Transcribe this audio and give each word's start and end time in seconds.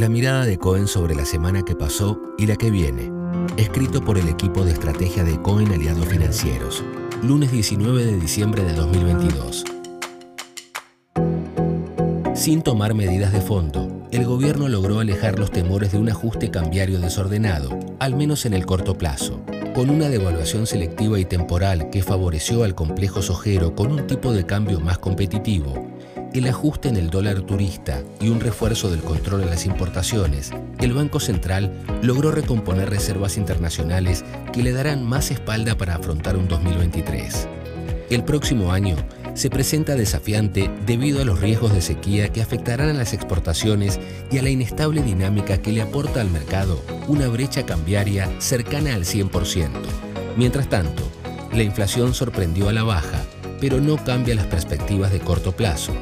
La 0.00 0.08
mirada 0.08 0.46
de 0.46 0.56
Cohen 0.56 0.86
sobre 0.86 1.14
la 1.14 1.26
semana 1.26 1.62
que 1.62 1.76
pasó 1.76 2.18
y 2.38 2.46
la 2.46 2.56
que 2.56 2.70
viene. 2.70 3.12
Escrito 3.58 4.02
por 4.02 4.16
el 4.16 4.28
equipo 4.28 4.64
de 4.64 4.72
estrategia 4.72 5.24
de 5.24 5.38
Cohen 5.42 5.72
Aliados 5.72 6.08
Financieros. 6.08 6.82
Lunes 7.22 7.52
19 7.52 8.06
de 8.06 8.18
diciembre 8.18 8.64
de 8.64 8.72
2022. 8.72 9.62
Sin 12.34 12.62
tomar 12.62 12.94
medidas 12.94 13.30
de 13.34 13.42
fondo, 13.42 14.08
el 14.10 14.24
gobierno 14.24 14.70
logró 14.70 15.00
alejar 15.00 15.38
los 15.38 15.50
temores 15.50 15.92
de 15.92 15.98
un 15.98 16.08
ajuste 16.08 16.50
cambiario 16.50 16.98
desordenado, 16.98 17.78
al 17.98 18.16
menos 18.16 18.46
en 18.46 18.54
el 18.54 18.64
corto 18.64 18.96
plazo, 18.96 19.44
con 19.74 19.90
una 19.90 20.08
devaluación 20.08 20.66
selectiva 20.66 21.20
y 21.20 21.26
temporal 21.26 21.90
que 21.90 22.02
favoreció 22.02 22.64
al 22.64 22.74
complejo 22.74 23.20
sojero 23.20 23.74
con 23.74 23.92
un 23.92 24.06
tipo 24.06 24.32
de 24.32 24.46
cambio 24.46 24.80
más 24.80 24.96
competitivo 24.96 25.90
el 26.32 26.46
ajuste 26.46 26.88
en 26.88 26.96
el 26.96 27.10
dólar 27.10 27.40
turista 27.42 28.02
y 28.20 28.28
un 28.28 28.40
refuerzo 28.40 28.90
del 28.90 29.00
control 29.00 29.40
de 29.40 29.46
las 29.46 29.66
importaciones, 29.66 30.52
el 30.78 30.92
Banco 30.92 31.18
Central 31.18 31.72
logró 32.02 32.30
recomponer 32.30 32.88
reservas 32.88 33.36
internacionales 33.36 34.24
que 34.52 34.62
le 34.62 34.72
darán 34.72 35.04
más 35.04 35.30
espalda 35.30 35.76
para 35.76 35.96
afrontar 35.96 36.36
un 36.36 36.46
2023. 36.46 37.48
El 38.10 38.24
próximo 38.24 38.72
año 38.72 38.96
se 39.34 39.50
presenta 39.50 39.94
desafiante 39.94 40.70
debido 40.86 41.20
a 41.20 41.24
los 41.24 41.40
riesgos 41.40 41.72
de 41.72 41.80
sequía 41.80 42.28
que 42.30 42.42
afectarán 42.42 42.90
a 42.90 42.94
las 42.94 43.12
exportaciones 43.12 43.98
y 44.30 44.38
a 44.38 44.42
la 44.42 44.50
inestable 44.50 45.02
dinámica 45.02 45.58
que 45.58 45.72
le 45.72 45.82
aporta 45.82 46.20
al 46.20 46.30
mercado 46.30 46.82
una 47.08 47.28
brecha 47.28 47.66
cambiaria 47.66 48.28
cercana 48.38 48.94
al 48.94 49.04
100%. 49.04 49.68
Mientras 50.36 50.68
tanto, 50.68 51.02
la 51.52 51.62
inflación 51.62 52.14
sorprendió 52.14 52.68
a 52.68 52.72
la 52.72 52.84
baja, 52.84 53.24
pero 53.60 53.80
no 53.80 53.96
cambia 54.04 54.34
las 54.34 54.46
perspectivas 54.46 55.12
de 55.12 55.20
corto 55.20 55.52
plazo. 55.52 55.92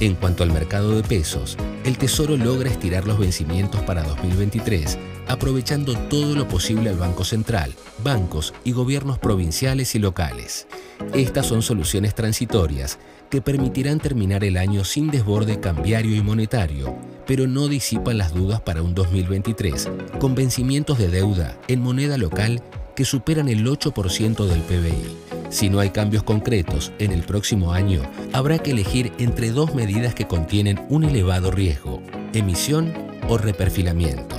En 0.00 0.14
cuanto 0.14 0.42
al 0.42 0.52
mercado 0.52 0.96
de 0.96 1.02
pesos, 1.02 1.56
el 1.84 1.98
Tesoro 1.98 2.36
logra 2.36 2.70
estirar 2.70 3.06
los 3.06 3.18
vencimientos 3.18 3.80
para 3.82 4.02
2023, 4.02 4.98
aprovechando 5.28 5.96
todo 6.08 6.34
lo 6.34 6.48
posible 6.48 6.90
al 6.90 6.96
Banco 6.96 7.24
Central, 7.24 7.72
bancos 8.02 8.52
y 8.64 8.72
gobiernos 8.72 9.18
provinciales 9.18 9.94
y 9.94 9.98
locales. 9.98 10.66
Estas 11.14 11.46
son 11.46 11.62
soluciones 11.62 12.14
transitorias 12.14 12.98
que 13.30 13.40
permitirán 13.40 13.98
terminar 13.98 14.44
el 14.44 14.56
año 14.56 14.84
sin 14.84 15.10
desborde 15.10 15.60
cambiario 15.60 16.14
y 16.14 16.20
monetario, 16.20 16.96
pero 17.26 17.46
no 17.46 17.68
disipan 17.68 18.18
las 18.18 18.34
dudas 18.34 18.60
para 18.60 18.82
un 18.82 18.94
2023, 18.94 19.88
con 20.18 20.34
vencimientos 20.34 20.98
de 20.98 21.08
deuda 21.08 21.58
en 21.68 21.80
moneda 21.80 22.18
local 22.18 22.62
que 22.94 23.04
superan 23.04 23.48
el 23.48 23.66
8% 23.66 24.46
del 24.46 24.60
PBI. 24.60 25.31
Si 25.52 25.68
no 25.68 25.80
hay 25.80 25.90
cambios 25.90 26.22
concretos 26.22 26.92
en 26.98 27.12
el 27.12 27.24
próximo 27.24 27.74
año, 27.74 28.00
habrá 28.32 28.58
que 28.58 28.70
elegir 28.70 29.12
entre 29.18 29.50
dos 29.50 29.74
medidas 29.74 30.14
que 30.14 30.26
contienen 30.26 30.80
un 30.88 31.04
elevado 31.04 31.50
riesgo, 31.50 32.02
emisión 32.32 32.94
o 33.28 33.36
reperfilamiento. 33.36 34.34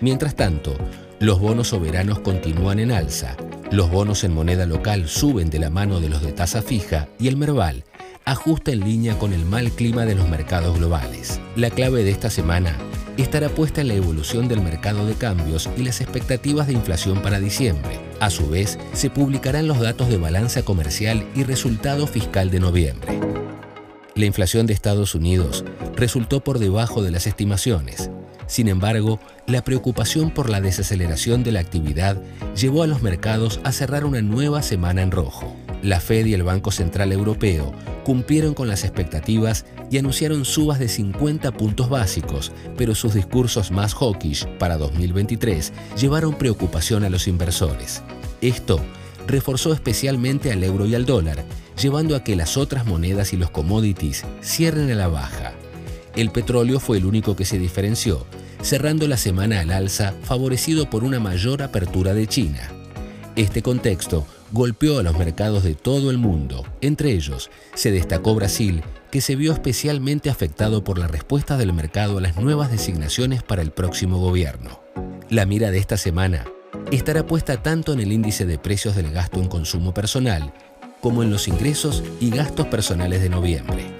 Mientras 0.00 0.34
tanto, 0.34 0.76
los 1.20 1.38
bonos 1.38 1.68
soberanos 1.68 2.18
continúan 2.18 2.80
en 2.80 2.90
alza, 2.90 3.36
los 3.70 3.92
bonos 3.92 4.24
en 4.24 4.34
moneda 4.34 4.66
local 4.66 5.08
suben 5.08 5.50
de 5.50 5.60
la 5.60 5.70
mano 5.70 6.00
de 6.00 6.08
los 6.08 6.20
de 6.20 6.32
tasa 6.32 6.62
fija 6.62 7.06
y 7.20 7.28
el 7.28 7.36
Merval 7.36 7.84
ajusta 8.24 8.72
en 8.72 8.80
línea 8.80 9.16
con 9.20 9.32
el 9.32 9.44
mal 9.44 9.70
clima 9.70 10.04
de 10.04 10.16
los 10.16 10.28
mercados 10.28 10.76
globales. 10.76 11.40
La 11.54 11.70
clave 11.70 12.02
de 12.02 12.10
esta 12.10 12.28
semana 12.28 12.76
estará 13.22 13.48
puesta 13.48 13.80
en 13.80 13.88
la 13.88 13.94
evolución 13.94 14.48
del 14.48 14.60
mercado 14.60 15.06
de 15.06 15.14
cambios 15.14 15.68
y 15.76 15.82
las 15.82 16.00
expectativas 16.00 16.66
de 16.66 16.74
inflación 16.74 17.22
para 17.22 17.40
diciembre. 17.40 17.98
A 18.20 18.30
su 18.30 18.48
vez, 18.48 18.78
se 18.92 19.10
publicarán 19.10 19.66
los 19.66 19.80
datos 19.80 20.08
de 20.08 20.16
balanza 20.16 20.62
comercial 20.62 21.26
y 21.34 21.44
resultado 21.44 22.06
fiscal 22.06 22.50
de 22.50 22.60
noviembre. 22.60 23.18
La 24.14 24.26
inflación 24.26 24.66
de 24.66 24.74
Estados 24.74 25.14
Unidos 25.14 25.64
resultó 25.96 26.40
por 26.40 26.58
debajo 26.58 27.02
de 27.02 27.10
las 27.10 27.26
estimaciones. 27.26 28.10
Sin 28.46 28.68
embargo, 28.68 29.20
la 29.46 29.62
preocupación 29.62 30.30
por 30.30 30.50
la 30.50 30.60
desaceleración 30.60 31.42
de 31.42 31.52
la 31.52 31.60
actividad 31.60 32.20
llevó 32.56 32.82
a 32.82 32.86
los 32.86 33.02
mercados 33.02 33.60
a 33.64 33.72
cerrar 33.72 34.04
una 34.04 34.22
nueva 34.22 34.62
semana 34.62 35.02
en 35.02 35.10
rojo. 35.10 35.56
La 35.82 36.00
Fed 36.00 36.26
y 36.26 36.34
el 36.34 36.42
Banco 36.42 36.70
Central 36.70 37.10
Europeo 37.12 37.72
cumplieron 38.04 38.54
con 38.54 38.68
las 38.68 38.84
expectativas 38.84 39.64
y 39.90 39.98
anunciaron 39.98 40.44
subas 40.44 40.78
de 40.78 40.88
50 40.88 41.52
puntos 41.52 41.88
básicos, 41.88 42.52
pero 42.76 42.94
sus 42.94 43.14
discursos 43.14 43.70
más 43.70 43.94
hawkish 43.94 44.46
para 44.58 44.76
2023 44.76 45.72
llevaron 45.98 46.34
preocupación 46.34 47.04
a 47.04 47.10
los 47.10 47.28
inversores. 47.28 48.02
Esto 48.42 48.80
reforzó 49.26 49.72
especialmente 49.72 50.52
al 50.52 50.62
euro 50.64 50.86
y 50.86 50.94
al 50.94 51.06
dólar, 51.06 51.44
llevando 51.80 52.14
a 52.14 52.24
que 52.24 52.36
las 52.36 52.56
otras 52.56 52.84
monedas 52.84 53.32
y 53.32 53.36
los 53.36 53.50
commodities 53.50 54.24
cierren 54.42 54.90
a 54.90 54.94
la 54.94 55.08
baja. 55.08 55.52
El 56.14 56.30
petróleo 56.30 56.80
fue 56.80 56.98
el 56.98 57.06
único 57.06 57.36
que 57.36 57.44
se 57.44 57.58
diferenció, 57.58 58.26
cerrando 58.60 59.06
la 59.08 59.16
semana 59.16 59.60
al 59.60 59.70
alza 59.70 60.14
favorecido 60.24 60.90
por 60.90 61.04
una 61.04 61.20
mayor 61.20 61.62
apertura 61.62 62.12
de 62.12 62.26
China. 62.26 62.68
Este 63.36 63.62
contexto 63.62 64.26
golpeó 64.52 64.98
a 64.98 65.02
los 65.02 65.18
mercados 65.18 65.64
de 65.64 65.74
todo 65.74 66.10
el 66.10 66.18
mundo. 66.18 66.64
Entre 66.80 67.12
ellos, 67.12 67.50
se 67.74 67.90
destacó 67.90 68.34
Brasil, 68.34 68.82
que 69.10 69.20
se 69.20 69.36
vio 69.36 69.52
especialmente 69.52 70.30
afectado 70.30 70.84
por 70.84 70.98
la 70.98 71.06
respuesta 71.06 71.56
del 71.56 71.72
mercado 71.72 72.18
a 72.18 72.20
las 72.20 72.36
nuevas 72.36 72.70
designaciones 72.70 73.42
para 73.42 73.62
el 73.62 73.70
próximo 73.70 74.18
gobierno. 74.18 74.80
La 75.28 75.46
mira 75.46 75.70
de 75.70 75.78
esta 75.78 75.96
semana 75.96 76.44
estará 76.90 77.26
puesta 77.26 77.62
tanto 77.62 77.92
en 77.92 78.00
el 78.00 78.12
índice 78.12 78.46
de 78.46 78.58
precios 78.58 78.96
del 78.96 79.12
gasto 79.12 79.40
en 79.40 79.48
consumo 79.48 79.94
personal 79.94 80.52
como 81.00 81.22
en 81.22 81.30
los 81.30 81.48
ingresos 81.48 82.02
y 82.20 82.30
gastos 82.30 82.66
personales 82.66 83.22
de 83.22 83.30
noviembre. 83.30 83.99